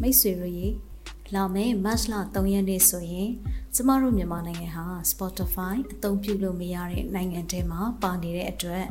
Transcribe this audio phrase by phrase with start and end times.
[0.00, 0.68] မိတ်ဆွေတို့ရေ
[1.34, 3.30] လာမယ့်မတ်လ3ရက်နေ့ဆိုရင်
[3.74, 8.84] ကျမတို့မြန်မာနိုင်ငံဟာ Spotify အသုံးပြုလို့မရတဲ့နိုင်ငံထဲမှာပါနေတဲ့အတွက်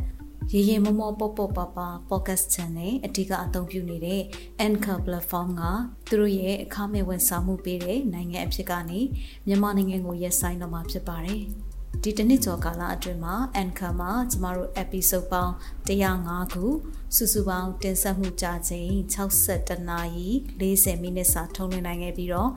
[0.54, 4.22] ရေရေမောမောပေါပေါပါပါ podcast channel အဓိကအသုံးပြုနေတဲ့
[4.66, 5.64] Anchor platform က
[6.08, 9.00] သူတို့ရဲ့အခမဲ့ဝန်ဆောင်မှုပေးတဲ့နိုင်ငံအဖြစ်ကနေ
[9.48, 11.42] မြန်မာနိုင်ငံကိုရက်ဆိုင်တော့မှာဖြစ်ပါတယ်။
[12.04, 15.54] ဒီတစ်နှစ်ကျော်ကာလအတွင်းမှာ Anchor မှာကျမတို့ episode ပေါင်း
[15.88, 16.66] 105ခု
[17.16, 20.28] စုစုပေါင်းတင်ဆက်မှုကြာချိန်62နာရီ
[20.60, 22.50] 40မိနစ်စာထုတ်လွှင့်နိုင်ခဲ့ပြီးတော့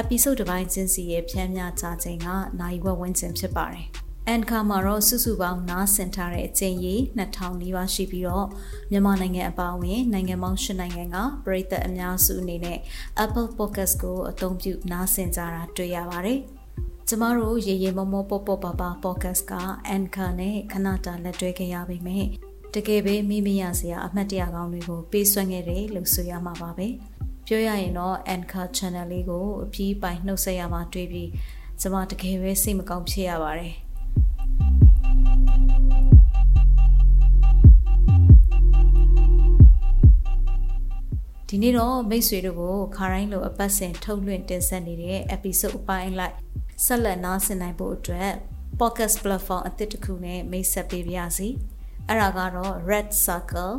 [0.00, 2.28] episode တစ်ပိုင်းချင်းစီရဲ့ဖြန်းမြကြာချိန်က
[2.60, 3.86] နိုင်ဝက်ဝန်းကျင်ဖြစ်ပါတယ်။
[4.28, 8.46] အန်ခါမှာတော့စုစုပေါင်းနားဆင်ထားတဲ့အကြိမ်ရေ2000နီးပါးရှိပြီးတော့
[8.90, 12.78] မြန်မာနိုင်ငံအပါအဝင်နိုင်ငံပေါင်း10နိုင်ငံကပရိသတ်အများစုအနေနဲ့
[13.24, 16.40] Apple Podcast ကိုအသုံးပြုနားဆင်ကြတာတွေ့ရပါတယ်။
[17.10, 19.54] ကျမတို့ရေရေမောမောပေါပေါပါပါ podcast က
[19.96, 22.24] Anchor နဲ့ခဏတာလက်တွဲခဲ့ရပေမဲ့
[22.74, 26.86] တကယ်ပဲမိမရစရာအမှတ်တရကောင်းတွေကိုပေးစွမ်းခဲ့တယ်လို့ဆိုရမှာပါပဲ။
[27.46, 31.28] ပြောရရင်တော့ Anchor channel လေးကိုအပြီးပိုင်နှုတ်ဆက်ရမှာတွေ့ပြီး
[31.80, 33.74] ကျမတကယ်ပဲစိတ်မကောင်းဖြစ်ရပါတယ်။
[41.48, 46.36] ဒီနေ့တော့မိတ်ဆွေတို့ကိုခါတိုင်းလိုအပတ်စဉ်ထုတ်လွှင့်တင်ဆက်နေတဲ့ episode အပိုင်းလိုက်
[46.84, 48.30] ဆက်လက်နားဆင်နိုင်ဖို့အတွက်
[48.80, 51.48] podcast platform အသစ်တစ်ခုနဲ့မိတ်ဆက်ပေးပါရစီ။
[52.08, 53.74] အဲ့ဒါကတော့ Red Circle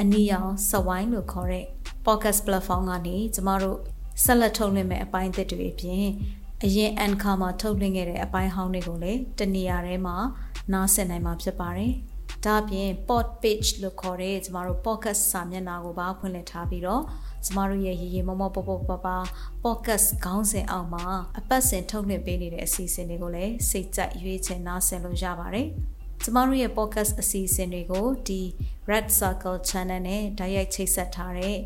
[0.00, 1.66] အနီရောင်စဝိုင်းလို့ခေါ်တဲ့
[2.06, 3.78] podcast platform ကနေကျမတို့
[4.24, 6.06] ဆက်လက်ထုတ်လွှင့်မယ့်အပိုင်းအသစ်တွေအပြင်
[6.64, 10.16] အရင် Anchor မှာထုတ်လွှင့်ခဲ့တဲ့အပိုင်းဟောင်းတွေကိုလည်းတနေရာထဲမှာ
[10.72, 11.92] နားဆင်နိုင်မှာဖြစ်ပါတယ်။
[12.44, 17.02] ဒါအပြင် pod page လို့ခေါ်တဲ့ကျမတို့ podcast စာမျက်နှာကိုပါဖွင့်လှစ်ထားပြီးတော့
[17.44, 19.08] ကျမတို့ရဲ့ရေရေမောမောပပပပ
[19.64, 21.04] podcast ခေါင်းစဉ်အောက်မှာ
[21.38, 25.66] အပတ်စဉ်ထုတ်လွှင့်ပေးနေတဲ့အစီအစဉ်တွေကိုလည်းစိတ်ကြိုက်ရွေးချယ်နားဆင်လို့ရပါတယ်။
[26.22, 28.40] ကျမတို့ရဲ့ podcast အစီအစဉ်တွေကိုဒီ
[28.90, 31.56] Red Circle Channel နဲ့တိုက်ရိုက်ချိတ်ဆက်ထားတဲ့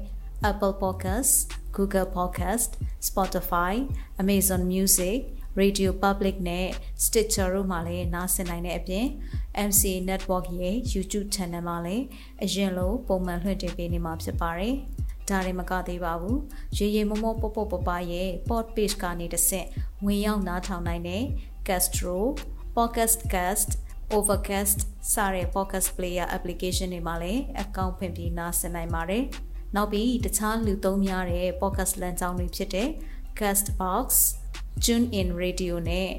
[0.50, 1.32] Apple Podcast,
[1.76, 2.70] Google Podcast,
[3.08, 3.72] Spotify,
[4.22, 5.18] Amazon Music,
[5.60, 6.66] Radio Public နဲ့
[7.04, 9.06] Stitcher တို့မှာလည်းနားဆင်နိုင်တဲ့အပြင်
[9.68, 12.04] MC Network ရဲ့ YouTube Channel မှာလည်း
[12.42, 14.76] အရင်လိုပုံမှန်လွှင့်တင်ပေးနေမှာဖြစ်ပါတယ်။
[15.30, 16.36] ဒါရင်မကသေးပါဘူး။
[16.76, 19.66] ရေရေမမောပေါပေါပပရဲ့ Pod Page ကနေတစ်ဆင့်
[20.04, 21.24] ဝင်ရောက်နားထောင်နိုင်တဲ့
[21.66, 22.16] Castro,
[22.76, 23.70] Podcast Cast,
[24.16, 24.78] Overcast
[25.12, 29.24] စတဲ့ Podcast Player application တွေမှာလည်းအကောင့်ဖွင့်ပြီးနားဆင်နိုင်ပါတယ်။
[29.74, 32.88] နောက်ပြီးတခြားလူသုံးများတဲ့ podcast လမ်းကြောင်းတွေဖြစ်တဲ့
[33.38, 34.06] Castbox,
[34.84, 36.10] TuneIn Radio နဲ့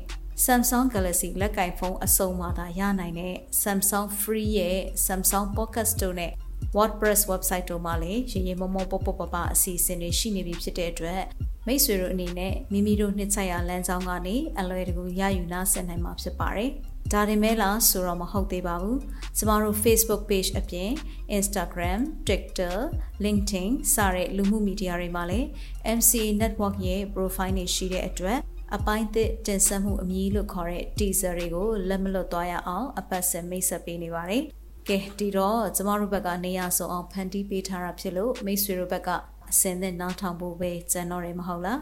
[0.45, 6.31] Samsung Galaxy လက်ကင်ဖုန်းအစုံမှာသာရနိုင်တဲ့ Samsung Free ရဲ့ Samsung Podcast တို့နဲ့
[6.75, 11.21] WordPress website တို့မှာလည်းရေရေမမောပေါပေါပပအစီအစဉ်တွေရှိနေပြီဖြစ်တဲ့အတွက်
[11.67, 16.69] မိတ်ဆွေတို့အနေနဲ့မိမိတို့နှစ်ချက်ရလမ်းကြောင်းကနေအလွယ်တကူရယူနားဆင်နိုင်မှာဖြစ်ပါတယ်။
[17.13, 18.97] ဒါတင်မဲ့လားဆိုတော့မဟုတ်သေးပါဘူး။
[19.37, 20.89] ကျမတို့ Facebook page အပြင်
[21.39, 22.75] Instagram, Twitter,
[23.25, 25.47] LinkedIn စတဲ့လူမှုမီဒီယာတွေမှာလည်း
[25.97, 26.11] MC
[26.41, 28.39] Network ရဲ့ profile တွေရှိတဲ့အတွက်
[28.75, 34.43] အပိုင်းသစ်တင်ဆက်မှုအမည်လို့ခေါ်တဲ့ teaser တွေကိုလက်မလွတ်သွားရအောင်အပတ်စဉ်မိတ်ဆက်ပေးနေပါတယ်။
[34.89, 39.09] ကဲဒီတော့ကျမတို့ဘက်ကနေရဆုံးအောင်ဖန်တီးပေးထားတာဖြစ်လို့မိတ်ဆွေတို့ဘက်က
[39.51, 41.79] အစင်သစ်နားထောင်ဖို့ပဲကြံတော့တယ်မဟုတ်လား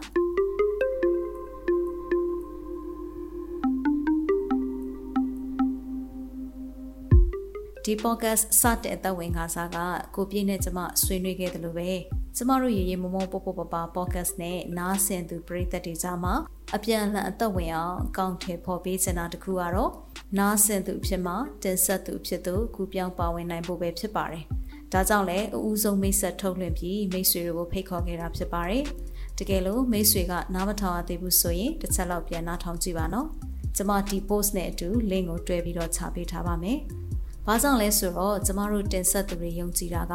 [7.84, 9.78] ဒီ podcast စတဲ့အသက်ဝင်ခါစားက
[10.16, 11.90] ကိုပြည့်နဲ့ကျမဆွေးနွေးခဲ့တယ်လို့ပဲ
[12.36, 16.34] ကျမတို့ရေရေမမောပေါပေါပပ podcast နဲ့နားဆင်သူပရိသတ်တွေကြားမှာ
[16.74, 19.92] အပြန်အလှန်အသက်ဝင်အောင်အကောင့်ထဲပေါ်ပေးချင်တာတခုကတော့
[20.38, 24.44] နားဆင်သူဖြစ်မှတင်ဆက်သူဖြစ်သူကူပြောင်းပါဝင်နိုင်ဖို့ပဲဖြစ်ပါတယ်။
[24.92, 28.84] ဒါကြောင့်လည်းအဦးဆုံးမိတ်ဆက်ထုတ်လွှင့်ပြီးမိတ်ဆွေတွေကိုဖိတ်ခေါ်ခဲ့တာဖြစ်ပါတယ်။
[29.38, 33.28] တကယ်လို့မိတ်ဆွေကနားမထောင်ရသေးဘူးဆိုရင်တစ်ချက်လောက်ပြန်နားထောင်ကြည့်ပါနော်။
[33.76, 36.80] ကျွန်မဒီ post နဲ့အတူ link ကိုတွဲပြီးတော့ချပေးထားပါမယ်။။
[37.48, 40.14] ဘာကြောင့်လဲဆိုတော့ကျမတို့တင်ဆက်သူတွေယုံကြည်တာက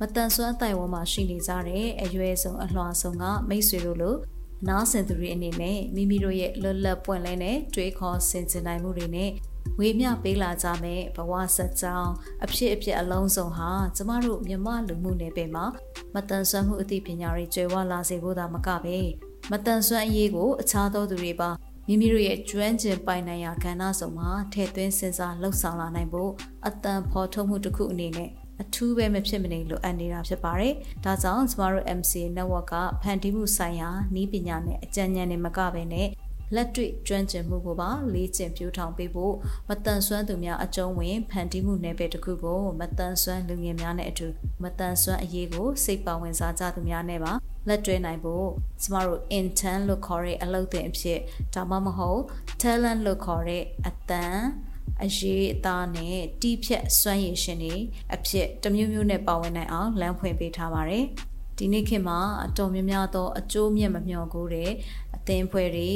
[0.00, 4.14] မတန်ဆွမ်းအတိုင်ဝန်းမှာရှိနေကြတဲ့အရွယ်ဆုံးအလွှာဆုံးကမိတ်ဆွေတို့လို
[4.68, 9.30] နားဆင်သူတွေအနေနဲ့မိမိတို့ရဲ့လွတ်လပ်ပွင့်လင်းတဲ့တွေးခေါ်ဆင်ခြင်နိုင်မှုတွေနဲ့
[9.78, 12.12] ဝေမျှပေးလာကြမဲ့ဘဝဆက်ကြောင်း
[12.44, 15.64] အဖြစ်အပျက်အလုံးစုံဟာကျမတို့မြမလူမှုနယ်ပယ်မှာ
[16.14, 18.98] မတန်ဆွမ်းမှုအသိပညာတွေကျွယ်ဝလာစေဖို့သာမကပဲ
[19.50, 21.50] မတန်ဆွမ်းအရေးကိုအခြားသောသူတွေပါ
[21.86, 26.30] မိမိတို့ရဲ့ကျွမ်းကျင်ပိုင်နိုင်ရာကဏ္ဍစုံမှာထည့်သွင်းစဉ်းစားလှုပ်ဆောင်လာနိုင်ဖို့
[26.66, 28.30] အတန်ဖော်ထုတ်မှုတစ်ခုအနေနဲ့
[28.62, 30.74] အထူးပဲမဖြစ်မနေလိုအပ်နေတာဖြစ်ပါတယ်။
[31.04, 36.08] ဒါကြောင့်ကျမတို့ MC Network ကဖန်တီးမှုဆိုင်ရာနည်းပညာနဲ့အကြံဉာဏ်တွေမကဘဲနဲ့
[36.54, 39.34] လက်တွေ့ကျွမ်းကျင်မှုကိုပါလေ့ကျင့်ပြိုးထောင်ပေးဖို့
[39.68, 44.26] မတန်ဆွမ်းသူများအကျုံးဝင်ဖန်တီးမှုနယ်ပယ်တစ်ခုကိုမတန်ဆွမ်းလူငယ်များနဲ့အတူ
[44.62, 47.32] မတန်ဆွမ်းအရေးကိုစိတ်ပါဝင်စားကြသူများနဲ့ပါ
[47.68, 48.46] လက်တွဲနိုင်ဖို့
[48.82, 51.18] ကျမတို့ intern လို့ခေါ်တဲ့အလုပ်သင်အဖြစ်
[51.54, 52.22] ဒါမှမဟုတ်
[52.62, 54.38] talent လို့ခေါ်တဲ့အတန်
[55.02, 57.76] အရေးအသားနဲ့တီးဖြတ်စွမ်းရည်ရှင်တွေ
[58.14, 61.06] အဖြစ်တမျိုးမျိုးနဲ့ပါဝင်နိုင်အောင်လမ်းဖွင့်ပေးထားပါတယ်။
[61.58, 64.70] ဒီနေ့ခေတ်မှာအတော်များများသောအကျိုးမြတ်မမျှော်ကိုတဲ့
[65.14, 65.90] အသင်းဖွဲ့တွေ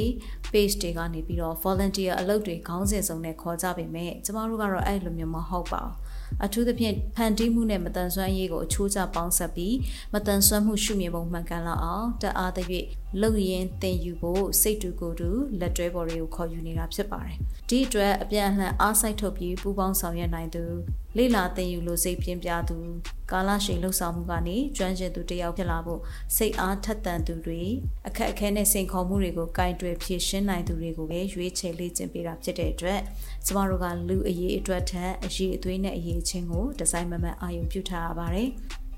[0.51, 5.93] page တွေကနေပြီးတော့ volunteer အလုပ်တွေခေါင်းစဉ်စုံနဲ့ခေါ်ကြပေမဲ့ကျမတို့ကတော့အဲ့လိုမျိုးမဟုတ်ပါဘူး
[6.45, 9.75] အထူးသဖြင့်ဖန်တီးမှုနဲ့မတန်ဆွမ်းရေးကိုအချိုးကျပေါင်းဆက်ပြီး
[10.13, 12.75] မတန်ဆွမ်းမှုရှုမြင်ပုံမှန်ကန်လောက်အောင်တအားသဖြ
[13.09, 15.29] င့်လုံရင်သင်ယူဖို့စိတ်တူကိုယ်တူ
[15.59, 17.35] လက်တွဲပေါ်တွေကိုခေါ်ယူနေတာဖြစ်ပါတယ်။
[17.69, 20.63] ဒီအတွက်အပြန်အလှန်အားစိုက်ထုတ်ပြီးပူးပေါင်းဆောင်ရွက်နိုင်သူ
[21.17, 22.77] လေလာသင်ယူလို့စိတ်ပြင်းပြသူ
[23.31, 26.01] ကာလရှည်လှုပ်ဆောင်မှုကနေကျွမ်းကျင်သူတယောက်ဖြစ်လာဖို့
[26.35, 27.61] စိတ်အားထက်သန်သူတွေ
[28.07, 32.99] အခက်အခဲနဲ့စိန်ခေါ်မှုတွေကိုကင်တွယ်ဖြေရှင်းနိုင်သူတွေကိုပဲရွေးချယ်လေ့ကျင့်ပေးတာဖြစ်တဲ့အတွက်
[33.45, 38.49] ကျမတို့ကလူအရေးအတွက်ထက်အရေးအသွေးနဲ့အရေးချင်းကိုဒီဇိုင်းမမတ်အာရုံပြုထားရပါတယ်။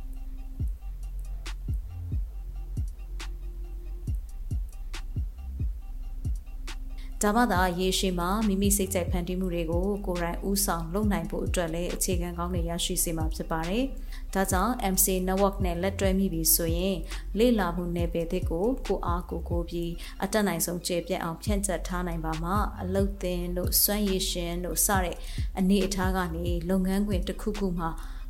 [7.23, 13.83] ဒါမှသာရေရှည်မှာမိမိစိတ်ကြိုက်ဖန်တီးမှုတွေကိုကိုယ်တိုင်ဥဆောင်လုပ်နိုင်ဖို့အတွက်လည်းအခြေခံကောင်းတွေရရှိစေမှာဖြစ်ပါတယ်။
[14.33, 16.95] ဒါကြောင့် MC Network နဲ့လက်တွဲမိပြီဆိုရင်
[17.37, 19.91] လေ့လာမှုနယ်ပယ်သစ်ကိုကိုအားကိုကိုပြီး
[20.23, 22.51] အတက်နိုင်ဆုံးကျေပြတ်အောင်ဖြန့်ကျက်ထားနိုင်ပါမှ
[22.81, 25.17] အလုတ်သင်တို့စွမ်းရည်ရှင်တို့စတဲ့
[25.59, 27.89] အနေအထားကနေလုပ်ငန်းခွင်တစ်ခုခုမှာ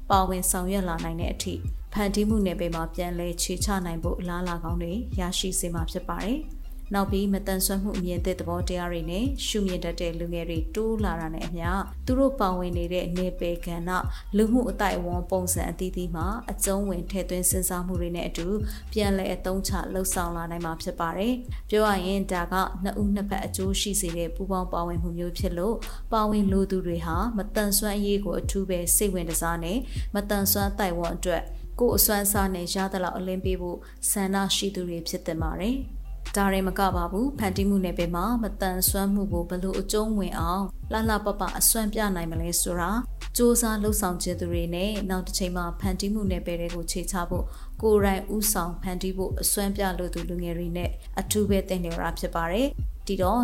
[0.10, 1.54] ပါဝင်ဆောင်ရွက်လာနိုင်တဲ့အထိ
[1.94, 6.40] ဖန်တီးမှုနယ်ပယ်မှာပြန်လဲခြေချနိုင်ဖို့အလားအလာကောင်းတွေရရှိစေမှာဖြစ်ပါတယ်။
[6.94, 11.70] နောက်ပြီးမတန်ဆွမ်းမှုအမြင်သစ်သဘောတရားတွေနဲ့ရှုမြင်တတ်တဲ့လူငယ်တွေတိုးလာတာနဲ့အမျှ
[12.06, 13.92] သူတို့ပါဝင်နေတဲ့နေပယ်ကဏ္ဍ
[14.38, 18.48] လူမှုအတိုင်းအဝန်ပုံစံအသီးသီးမှာအကျုံးဝင်ထည့်သွင်းစဉ်းစားမှုတွေနဲ့အတူ
[18.94, 21.34] ပြန်လည်အသုံးချလှုပ်ဆောင်လာနိုင်မှာဖြစ်ပါတယ်။
[21.70, 25.76] ပြောရရင်ဒါကနှစ်ဦးနှစ်ဖက်အကျိုးရှိစေတဲ့ပူးပေါင်းပါဝင်မှုမျိုးဖြစ်လို့
[26.14, 29.78] ပါဝင်လိုသူတွေဟာမတန်ဆွမ်းအရေးကိုအထူးပဲစိတ်ဝင်စားနဲ့
[30.16, 31.44] မတန်ဆွမ်းတိုင်ဝမ်အတွက်
[31.80, 33.78] ကိုယ်အစွမ်းစားနဲ့ရသလောက်အလင်းပေးဖို့
[34.12, 35.78] ဆန္ဒရှိသူတွေဖြစ်တင်ပါတယ်။
[36.36, 47.46] ဒါရင်မကပါဘူးဖန်တီးမှုနယ်ပယ်မှာမတန်ဆွမ်းမှုကိုဘလို့အကျုံးဝင်အောင်လှလှပပအစွမ်းပြနိုင်မလဲဆိုတာစ조사လှုပ်ဆောင်ခြင်းသူတွေနဲ့နောက်တစ်ချိန်မှာဖန်တီးမှုနယ်ပယ်တွေကိုခြေချဖို့
[47.82, 50.90] ကိုယ်တိုင်ဥဆောင်ဖန်တီးဖို့အစွမ်းပြလို့သူလူငယ်တွေနဲ့
[51.20, 52.68] အထူးပဲတင်နေရဖြစ်ပါတယ်
[53.08, 53.42] ဒီတော့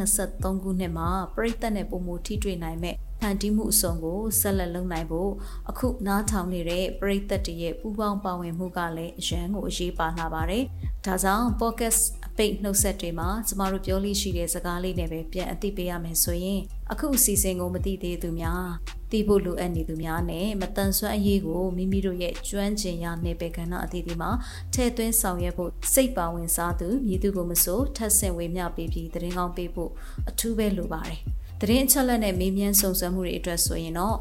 [0.00, 5.30] 2023ခုနှစ်မှာပြည်သက်နဲ့ပုံမူထိတွေ့နိုင်မဲ့ဖန်တီးမှုအစုံကိုဆက်လက်လုပ်နိုင်ဖို့
[5.70, 10.64] အခုနားထောင်နေတဲ့ပရိသတ်တွေရဲ့ပူးပေါင်းပါဝင်မှုကလည်းအရန်ကိုအရေးပါလာပါတယ်။
[11.06, 16.60] ဒါကြောင့် podcast အ ပိတ်နှုတ်ဆက်တွေမှာကျမတို့ပြောလို့ရှိတဲ့စကားလေးနဲ့ပဲပြန်အသိပေးရမယ်ဆိုရင်
[16.92, 18.64] အခုအစီအစဉ်ကိုမသိသေးသူများ
[19.10, 24.30] သိဖို့လိုအပ်နေသူများနဲ့မတန်ဆွမ်းအရေးကိုမိမိတို့ရဲ့ကျွမ်းကျင်ရာနေပယ်ကဏ္ဍအသီးသီးမှာ
[24.74, 29.90] ထည့်သွင်းဆောင်ရွက်ဖို့စိတ်ပါဝင်စားသူမြည်သူကိုမဆိုထပ်ဆင့်ဝေမျှပေးပြီးတရင်ကောင်းပေးဖို့
[30.28, 31.20] အထူးပဲလိုပါတယ်။
[31.60, 34.16] သတင်းအချက်အလက်နဲ့မေးမြန်းစုံစမ်းမှုတွေအတွက်ဆိုရင်တော့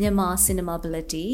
[0.00, 1.26] မြန်မာ cinemability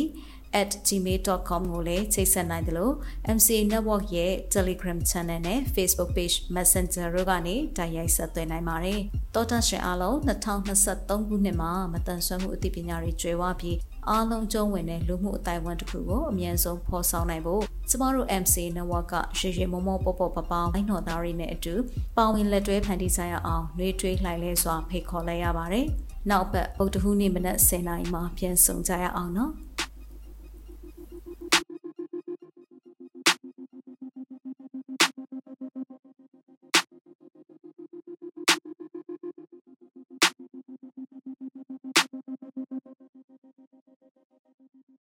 [0.88, 2.94] @gmail.com ကိုလည်းချိတ်ဆက်နိုင်တယ်လို့
[3.36, 9.00] MCA Network ရဲ့ Telegram Channel နဲ့ Facebook Page Messenger တို့ကနေတိုက်ရိုက်ဆက်သွယ်နိုင်ပါတယ်။
[9.34, 13.78] တောတာရှင်အားလုံး2023ခုနှစ်မှာမတန်ဆွမ်းမှုအသိပညာတွေကျွဲဝပြီး
[14.10, 21.74] အားလုံးကျုံးဝင်တဲ့လူမှုအတိုင်းအဝန်တစ်ခုကိုအမြန်ဆုံးဖော်ဆောင်နိုင်ဖို့ကျမတို့ MC Network ကရေရေမောမောပေါပေါပပောင်းအိုင်းတော်သားတွေနဲ့အတူ
[22.16, 25.86] ပါဝင်လက်တွဲဖန်တီးဆိုင်ရအောင်နှွေးထွေးလှိုင်လဲစွာဖိတ်ခေါ်လိုက်ရပါတယ်။
[26.30, 29.52] နောက်ပတ်ဗုဒ္ဓဟူးနေ့မနက်10:00နာရီမှာပြန်ဆုံကြရအောင်နော်။